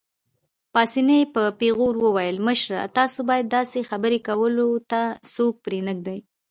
[0.73, 5.01] پاسیني په پېغور وویل: مشره، تاسو باید داسې خبرې کولو ته
[5.33, 6.19] څوک پرېنږدئ.